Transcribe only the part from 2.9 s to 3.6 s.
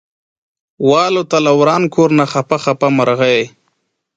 مرغۍ